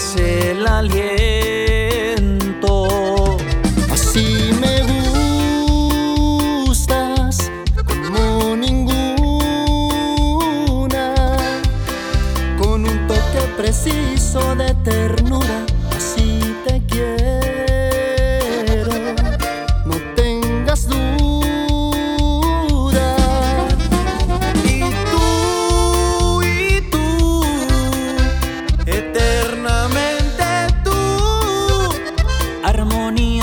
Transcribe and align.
es 0.00 0.16
el 0.16 0.66
aliento 0.66 1.19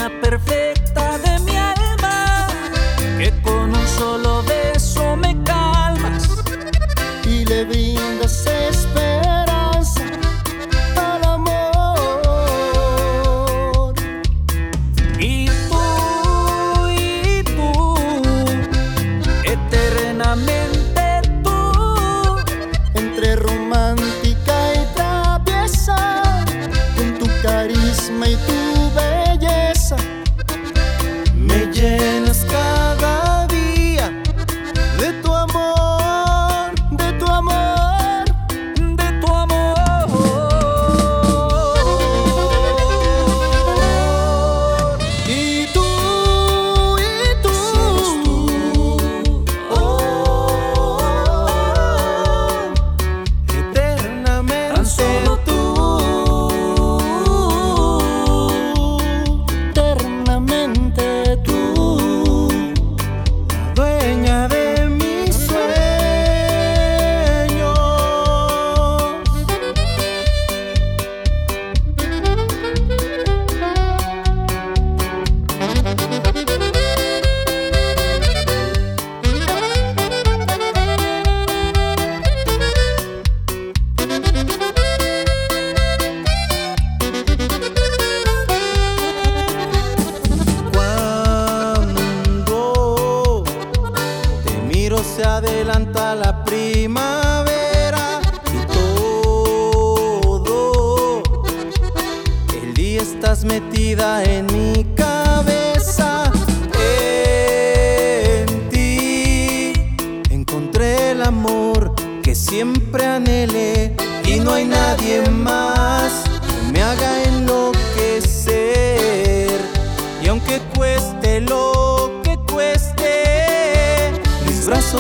perfecta. 0.10 0.67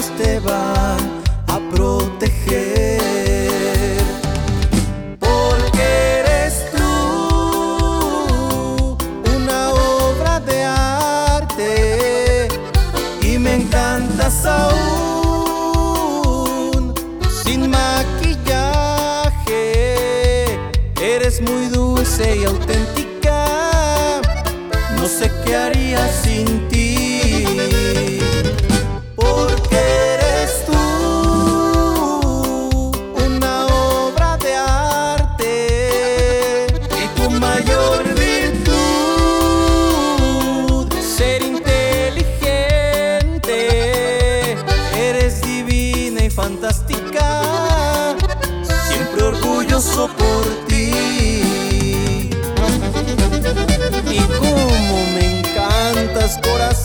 te 0.05 0.39
van 0.39 1.23
a 1.47 1.59
proteger. 1.73 3.01
Porque 5.19 5.81
eres 6.19 6.65
tú 6.71 6.85
una 9.35 9.73
obra 9.73 10.39
de 10.41 10.63
arte 10.63 12.47
y 13.23 13.39
me 13.39 13.55
encantas 13.55 14.45
aún 14.45 14.93
sin 17.43 17.71
maquillaje. 17.71 18.83
Eres 21.01 21.41
muy 21.41 21.65
dulce 21.69 22.35
y 22.35 22.45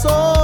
corazón. 0.02 0.41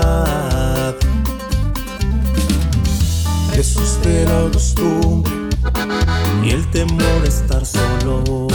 Verdad. 0.00 0.96
Es 3.54 3.76
usted 3.76 4.28
la 4.28 4.50
costumbre 4.52 5.32
y 6.42 6.50
el 6.50 6.70
temor 6.70 7.22
a 7.24 7.28
estar 7.28 7.64
solos. 7.64 8.52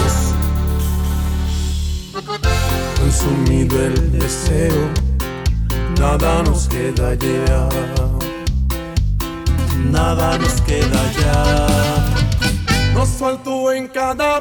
Consumido 3.00 3.80
el 3.86 4.12
deseo, 4.12 4.90
nada 6.00 6.44
nos 6.44 6.68
queda 6.68 7.14
ya. 7.16 7.70
Nada 9.92 10.38
nos 10.38 10.62
queda 10.62 11.12
ya. 11.20 11.68
Nos 12.94 13.10
faltó 13.10 13.72
en 13.72 13.88
cada 13.88 14.40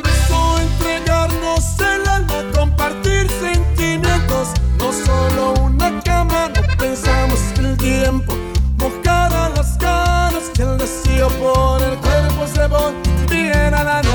el 7.75 7.79
tiempo. 7.79 8.35
Mojar 8.79 9.51
las 9.57 9.77
caras 9.79 10.51
que 10.55 10.63
el 10.63 10.79
deseo 10.79 11.29
por 11.29 11.83
el 11.83 11.97
cuerpo 11.99 12.47
se 12.47 12.67
volviera 12.67 13.83
la 13.85 14.03
nada. 14.03 14.14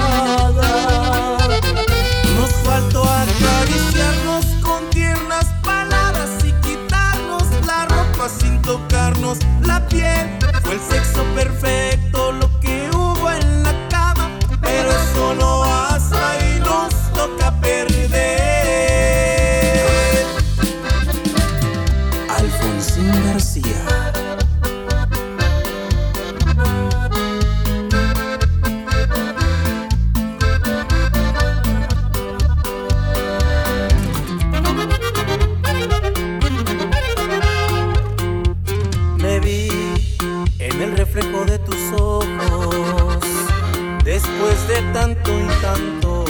De 44.70 44.82
tanto 44.94 45.32
y 45.32 45.48
tanto 45.62 46.26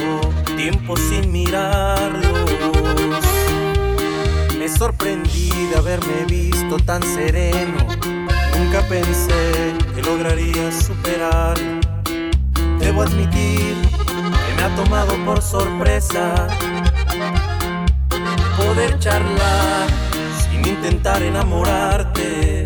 tiempo 0.55 0.95
sin 0.95 1.29
mirarlos, 1.29 2.49
me 4.57 4.69
sorprendí 4.69 5.49
de 5.69 5.75
haberme 5.77 6.23
visto 6.25 6.77
tan 6.77 7.03
sereno. 7.03 7.85
Nunca 8.57 8.81
pensé 8.87 9.73
que 9.93 10.01
lograría 10.01 10.71
superar. 10.71 11.57
Debo 12.79 13.01
admitir 13.01 13.75
que 13.91 14.55
me 14.55 14.63
ha 14.63 14.73
tomado 14.73 15.13
por 15.25 15.41
sorpresa 15.41 16.47
poder 18.55 18.97
charlar 18.99 19.87
sin 20.39 20.65
intentar 20.65 21.21
enamorarte. 21.23 22.63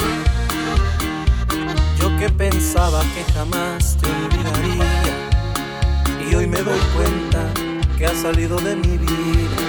Yo 1.99 2.15
que 2.19 2.29
pensaba 2.29 3.01
que 3.15 3.23
jamás 3.33 3.92
me 6.53 6.61
doy 6.61 6.79
cuenta 6.95 7.51
que 7.97 8.05
has 8.05 8.21
salido 8.21 8.57
de 8.57 8.75
mi 8.75 8.97
vida. 8.97 9.61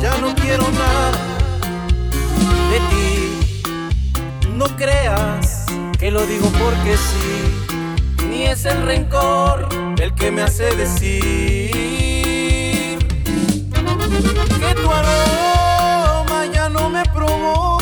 Ya 0.00 0.16
no 0.18 0.32
quiero 0.36 0.64
nada 0.70 1.10
de 2.70 2.78
ti, 2.90 3.72
no 4.56 4.66
creas 4.76 5.66
que 5.98 6.10
lo 6.12 6.24
digo 6.26 6.48
porque 6.62 6.96
sí, 6.96 8.26
ni 8.28 8.44
es 8.44 8.64
el 8.64 8.82
rencor 8.82 9.68
el 10.00 10.14
que 10.14 10.30
me 10.30 10.42
hace 10.42 10.74
decir 10.76 11.70
que 14.60 14.74
tu 14.80 14.90
aroma 14.90 16.46
ya 16.52 16.68
no 16.68 16.90
me 16.90 17.02
provoca, 17.06 17.73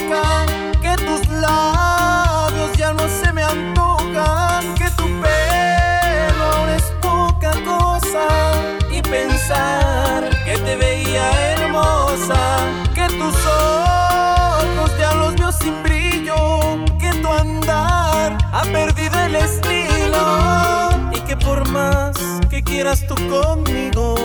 quieras 22.82 23.06
tú 23.06 23.14
conmigo 23.28 24.16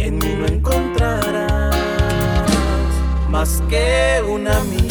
en 0.00 0.18
mí 0.18 0.34
no 0.36 0.46
encontrarás 0.46 1.72
más 3.30 3.62
que 3.68 4.20
un 4.26 4.48
amigo. 4.48 4.85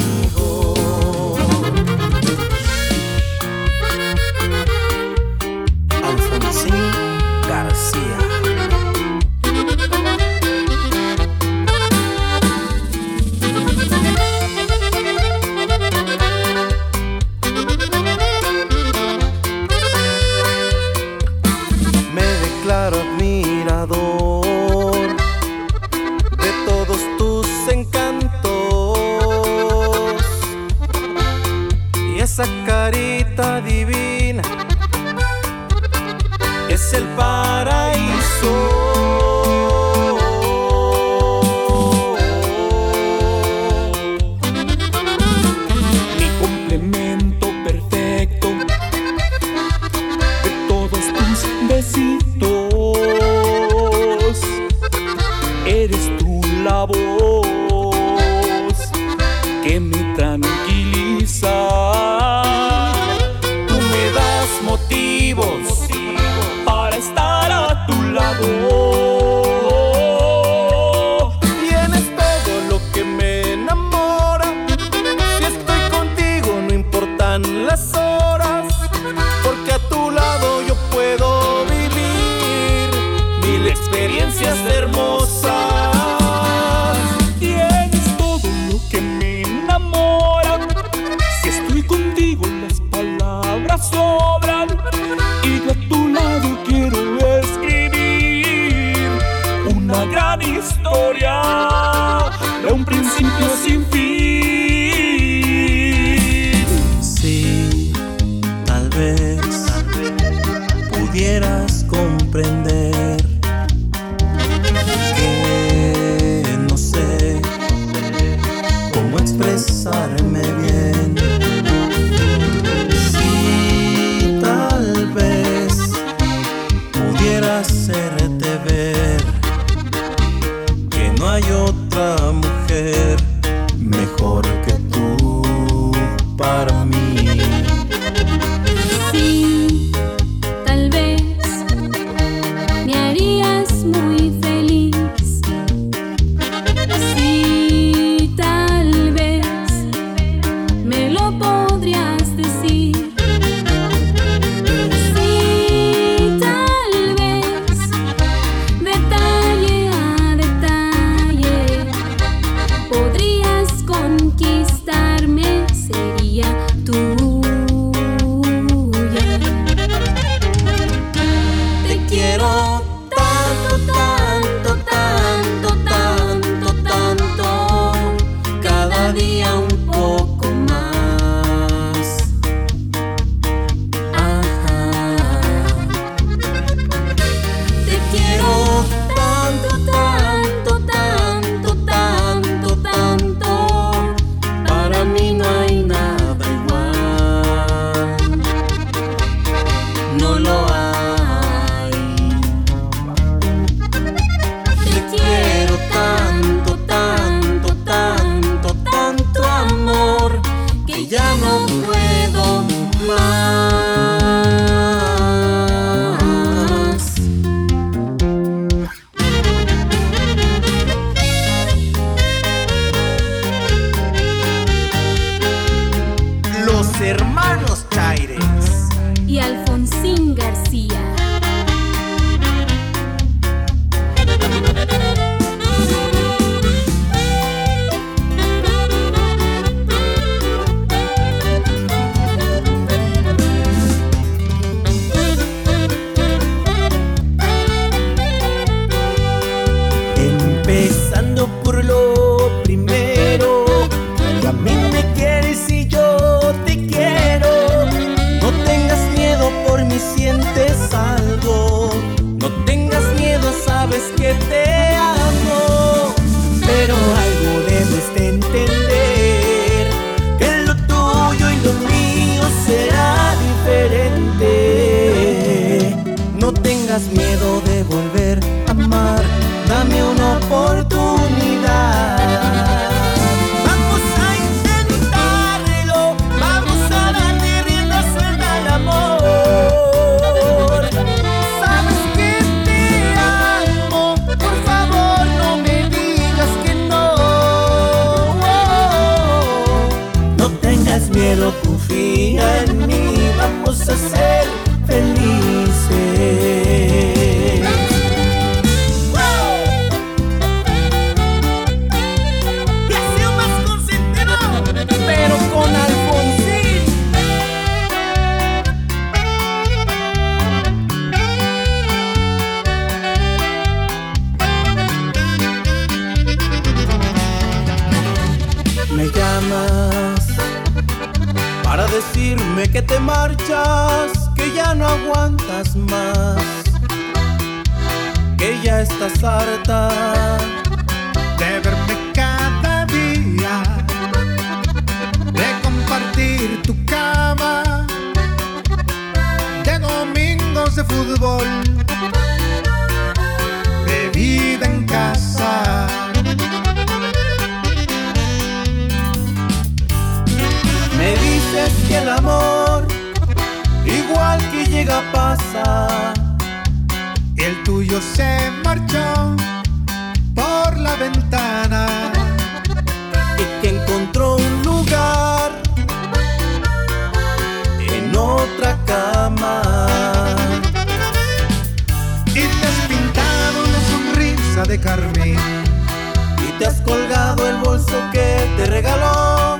que 388.11 388.53
te 388.57 388.65
regaló. 388.65 389.59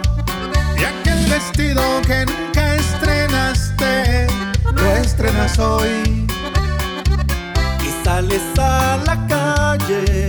Y 0.77 0.83
aquel 0.83 1.25
vestido 1.27 1.81
que 2.07 2.25
nunca 2.25 2.75
estrenaste, 2.75 4.27
lo 4.73 4.95
estrenas 4.95 5.57
hoy. 5.59 6.27
Y 7.83 8.03
sales 8.03 8.43
a 8.57 8.97
la 9.05 9.27
calle 9.27 10.27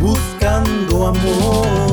buscando 0.00 1.08
amor. 1.08 1.91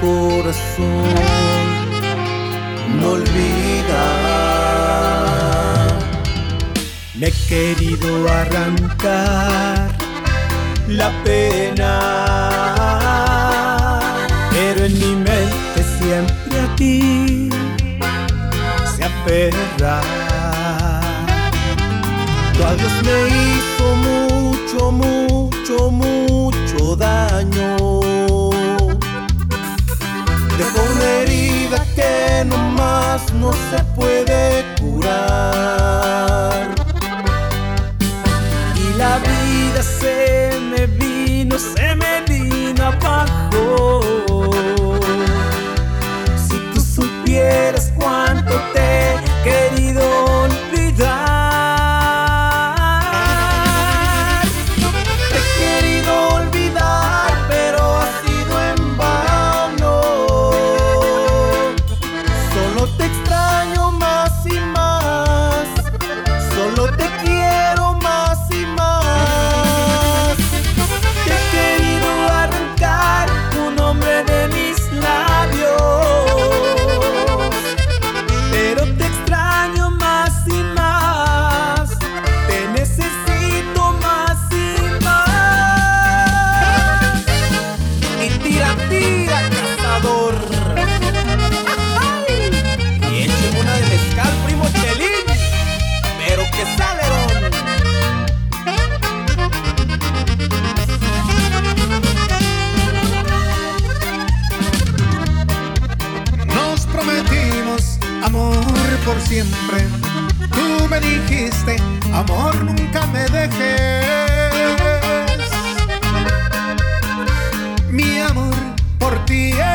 corazón 0.00 1.14
no 3.00 3.10
olvida. 3.10 4.04
Me 7.14 7.26
he 7.28 7.32
querido 7.48 8.28
arrancar 8.28 9.88
la 10.86 11.10
pena, 11.24 11.92
pero 14.52 14.84
en 14.84 14.94
mi 14.98 15.14
mente 15.16 15.84
siempre 15.98 16.60
a 16.60 16.76
ti 16.76 17.50
se 18.96 19.04
aferra. 19.04 20.00
Tu 22.54 22.64
adiós 22.64 22.92
me 23.04 23.18
hizo 23.38 23.86
mucho, 24.08 24.92
mucho, 24.92 25.90
mucho 25.90 26.96
daño. 26.96 27.77
más 32.76 33.32
no 33.34 33.52
se 33.52 33.82
puede 33.96 34.64
curar. 34.80 36.68
Y 38.76 38.96
la 38.96 39.18
vida 39.18 39.82
se 39.82 40.50
me 40.70 40.86
vino, 40.86 41.58
se 41.58 41.94
me 41.94 42.22
vino 42.28 42.84
abajo. 42.84 44.07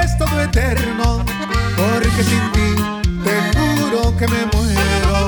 es 0.04 0.18
todo 0.18 0.42
eterno, 0.42 1.24
porque 1.78 2.24
sin 2.24 2.52
ti 2.52 2.76
te 3.24 3.36
juro 3.58 4.16
que 4.18 4.28
me 4.28 4.46
muero. 4.54 5.28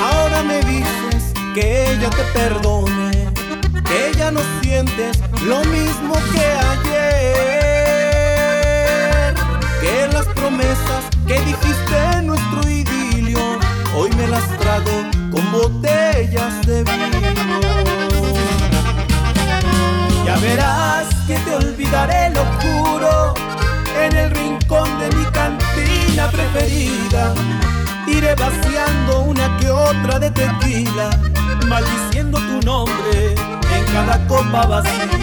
Ahora 0.00 0.42
me 0.42 0.60
dices 0.60 1.32
que 1.54 1.92
ella 1.92 2.10
te 2.10 2.24
perdone, 2.38 3.30
que 3.84 4.12
ya 4.16 4.30
no 4.30 4.40
sientes 4.60 5.18
lo 5.44 5.64
mismo 5.64 6.14
que 6.32 6.46
ayer, 6.74 7.34
que 9.80 10.08
las 10.12 10.26
promesas 10.26 11.04
que 11.26 11.40
dijiste 11.40 11.96
en 12.18 12.26
nuestro 12.26 12.60
idilio, 12.68 13.58
hoy 13.96 14.10
me 14.16 14.26
las 14.28 14.46
trago 14.58 15.04
con 15.30 15.50
botellas 15.50 16.66
de 16.66 16.84
vino. 16.84 17.20
Ya 20.24 20.36
verás 20.36 21.21
olvidaré, 21.54 22.30
lo 22.30 22.44
juro. 22.60 23.34
En 24.00 24.16
el 24.16 24.30
rincón 24.30 24.88
de 24.98 25.14
mi 25.16 25.24
cantina 25.26 26.28
preferida, 26.30 27.34
iré 28.06 28.34
vaciando 28.34 29.20
una 29.20 29.56
que 29.58 29.70
otra 29.70 30.18
de 30.18 30.30
tequila, 30.30 31.10
maldiciendo 31.68 32.38
tu 32.38 32.66
nombre 32.66 33.34
en 33.76 33.84
cada 33.92 34.26
copa 34.26 34.66
vacía. 34.66 35.14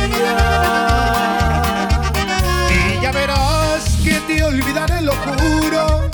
Y 2.69 3.01
ya 3.01 3.11
verás 3.11 3.97
que 4.03 4.19
te 4.27 4.43
olvidaré, 4.43 5.01
lo 5.01 5.13
juro, 5.13 6.09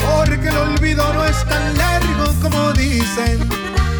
porque 0.00 0.48
el 0.48 0.56
olvido 0.56 1.12
no 1.12 1.24
es 1.24 1.44
tan 1.44 1.76
largo 1.76 2.32
como 2.40 2.72
dicen. 2.72 3.46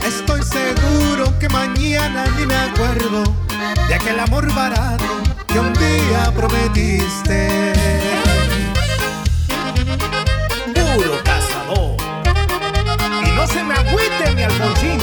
Estoy 0.07 0.43
seguro 0.43 1.37
que 1.39 1.49
mañana 1.49 2.25
ni 2.39 2.47
me 2.47 2.57
acuerdo 2.57 3.25
de 3.89 3.95
aquel 3.95 4.21
amor 4.21 4.53
barato 4.55 5.26
un 5.59 5.73
día 5.75 6.33
prometiste. 6.35 7.73
Puro 10.75 11.23
cazador. 11.25 11.97
Y 13.27 13.31
no 13.31 13.47
se 13.47 13.65
me 13.65 13.75
agüite 13.75 14.35
mi 14.35 14.43
Alfonsín. 14.43 15.01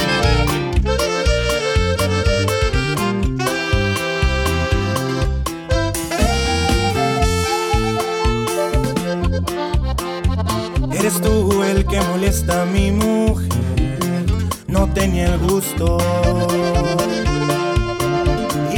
Eres 10.92 11.22
tú 11.22 11.63
el 11.63 11.86
que 11.86 12.00
molesta 12.02 12.62
a 12.62 12.66
mi 12.66 12.92
mujer, 12.92 14.26
no 14.68 14.88
tenía 14.94 15.26
el 15.26 15.39
gusto. 15.39 15.98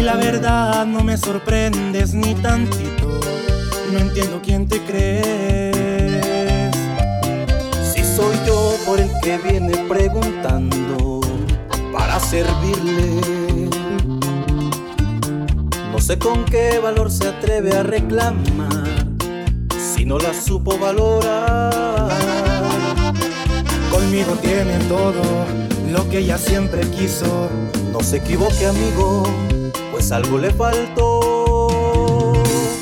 La 0.05 0.17
verdad 0.17 0.85
no 0.85 1.03
me 1.03 1.17
sorprendes 1.17 2.13
ni 2.13 2.35
tantito, 2.35 3.19
no 3.91 3.97
entiendo 3.97 4.39
quién 4.43 4.67
te 4.67 4.79
crees. 4.81 6.75
Si 7.91 8.03
soy 8.03 8.35
yo 8.45 8.75
por 8.85 8.99
el 8.99 9.09
que 9.23 9.39
viene 9.39 9.75
preguntando 9.89 11.21
para 11.91 12.19
servirle. 12.19 13.19
No 15.91 15.99
sé 15.99 16.19
con 16.19 16.45
qué 16.45 16.77
valor 16.77 17.09
se 17.09 17.27
atreve 17.27 17.75
a 17.75 17.81
reclamar 17.81 19.07
si 19.75 20.05
no 20.05 20.19
la 20.19 20.35
supo 20.35 20.77
valorar. 20.77 22.11
Conmigo 23.89 24.33
tiene 24.39 24.77
todo 24.87 25.23
lo 25.91 26.07
que 26.09 26.19
ella 26.19 26.37
siempre 26.37 26.81
quiso. 26.91 27.49
No 27.91 28.01
se 28.01 28.17
equivoque, 28.17 28.67
amigo, 28.67 29.23
pues 29.95 30.11
algo 30.11 30.37
le 30.37 30.51
faltó. 30.51 32.33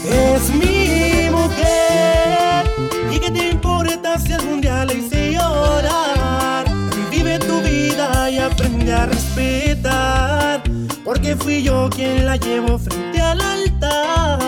Es 0.03 0.49
mi 0.49 1.29
mujer, 1.29 2.65
y 3.11 3.19
qué 3.19 3.29
te 3.29 3.49
importa 3.49 4.17
si 4.17 4.33
algún 4.33 4.61
día 4.61 4.83
la 4.83 4.93
hice 4.93 5.33
llorar. 5.33 6.65
Vive 7.11 7.37
tu 7.37 7.61
vida 7.61 8.31
y 8.31 8.39
aprende 8.39 8.91
a 8.91 9.05
respetar, 9.05 10.63
porque 11.05 11.35
fui 11.35 11.61
yo 11.61 11.87
quien 11.91 12.25
la 12.25 12.35
llevo 12.35 12.79
frente 12.79 13.21
al 13.21 13.39
altar. 13.41 14.39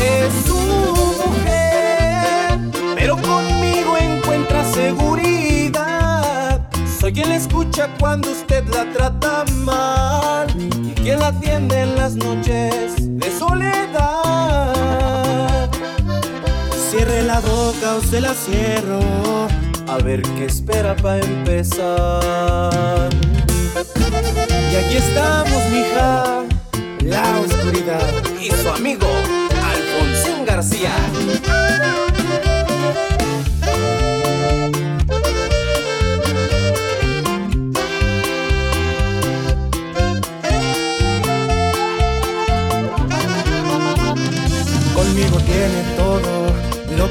Es 0.00 0.32
su 0.46 0.56
mujer, 1.22 2.58
pero 2.94 3.18
conmigo 3.18 3.98
encuentra 3.98 4.64
seguridad. 4.72 6.66
Soy 6.98 7.12
quien 7.12 7.28
la 7.28 7.36
escucha 7.36 7.90
cuando 8.00 8.30
usted 8.30 8.64
la 8.68 8.90
trata 8.94 9.44
mal 9.56 10.15
y 11.26 11.32
quien 11.32 11.34
la 11.34 11.38
atiende 11.38 11.80
en 11.80 11.96
las 11.96 12.14
noches 12.14 12.94
de 12.98 13.30
soledad. 13.38 14.74
Cierre 16.90 17.22
la 17.22 17.40
boca 17.40 17.96
o 17.96 18.00
se 18.00 18.20
la 18.20 18.32
cierro. 18.34 19.00
A 19.88 19.98
ver 20.02 20.22
qué 20.22 20.44
espera 20.46 20.94
para 20.96 21.20
empezar. 21.20 23.10
Y 24.72 24.76
aquí 24.76 24.96
estamos, 24.96 25.62
mija, 25.72 26.44
la 27.02 27.40
oscuridad. 27.40 28.08
Y 28.40 28.50
su 28.50 28.68
amigo, 28.68 29.08
Alfonsín 29.64 30.44
García. 30.44 30.92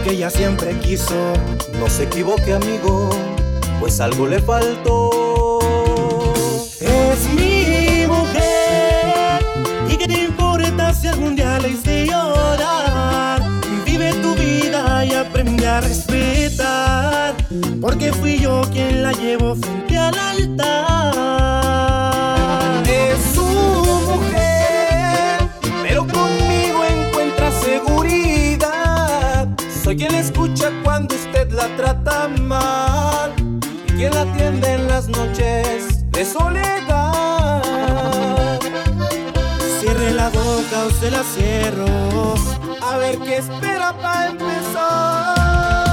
Que 0.05 0.11
ella 0.11 0.29
siempre 0.29 0.77
quiso. 0.79 1.33
No 1.79 1.89
se 1.89 2.03
equivoque, 2.03 2.53
amigo, 2.53 3.09
pues 3.79 3.99
algo 3.99 4.27
le 4.27 4.39
faltó. 4.39 5.59
Es 6.79 7.27
mi 7.33 8.05
mujer, 8.05 9.43
y 9.89 9.97
qué 9.97 10.07
te 10.07 10.23
importa 10.25 10.93
si 10.93 11.07
algún 11.07 11.35
día 11.35 11.57
la 11.59 11.67
hice 11.67 12.05
llorar. 12.05 13.41
Vive 13.85 14.13
tu 14.13 14.35
vida 14.35 15.03
y 15.05 15.13
aprende 15.13 15.67
a 15.67 15.81
respetar, 15.81 17.35
porque 17.81 18.13
fui 18.13 18.39
yo 18.39 18.61
quien 18.71 19.01
la 19.01 19.11
llevo 19.11 19.55
frente 19.55 19.97
al 19.97 20.19
altar. 20.19 21.64
Quien 29.97 30.13
escucha 30.13 30.71
cuando 30.84 31.15
usted 31.15 31.49
la 31.53 31.73
trata 31.77 32.27
mal 32.27 33.31
y 33.88 33.93
quien 33.93 34.13
la 34.13 34.23
atiende 34.23 34.73
en 34.73 34.88
las 34.89 35.08
noches 35.08 36.12
de 36.12 36.25
soledad. 36.25 37.62
Cierre 39.79 40.12
la 40.12 40.27
boca 40.29 40.86
o 40.86 40.89
se 40.99 41.12
la 41.12 41.23
cierro. 41.23 42.36
A 42.81 42.97
ver 42.97 43.17
qué 43.19 43.38
espera 43.38 43.93
para 44.01 44.31
empezar. 44.31 45.84